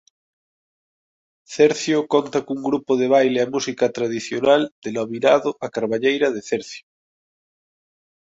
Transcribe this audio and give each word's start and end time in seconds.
Cercio 1.55 1.97
conta 2.13 2.39
cun 2.45 2.59
grupo 2.69 2.91
de 3.01 3.07
baile 3.15 3.39
e 3.43 3.51
música 3.55 3.85
tradicional 3.97 4.61
denominado 4.85 5.49
A 5.65 5.67
Carballeira 5.75 6.27
de 6.35 6.41
Cercio. 6.49 6.85